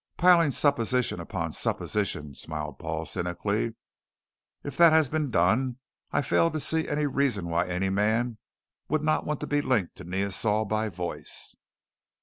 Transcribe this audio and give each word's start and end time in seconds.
"Piling 0.17 0.49
supposition 0.49 1.19
upon 1.19 1.51
supposition," 1.53 2.33
smiled 2.33 2.79
Paul, 2.79 3.05
cynically, 3.05 3.75
"if 4.63 4.75
that 4.77 4.91
has 4.91 5.09
been 5.09 5.29
done, 5.29 5.77
I 6.11 6.23
fail 6.23 6.49
to 6.49 6.59
see 6.59 6.87
any 6.87 7.05
reason 7.05 7.45
why 7.49 7.67
any 7.67 7.91
man 7.91 8.39
would 8.89 9.03
not 9.03 9.27
want 9.27 9.41
to 9.41 9.45
be 9.47 9.61
linked 9.61 9.95
to 9.97 10.03
Neosol 10.03 10.65
by 10.65 10.89
voice." 10.89 11.55